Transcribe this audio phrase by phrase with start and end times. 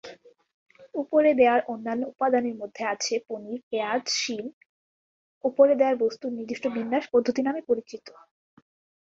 [0.95, 4.45] উপরে দেয়ার অন্যান্য উপাদানের মধ্যে আছে পনির, পেঁয়াজ এবং শিম;
[5.43, 8.05] উপরে দেয়ার বস্তুর নির্দিষ্ট বিন্যাস "পদ্ধতি" নামে পরিচিত।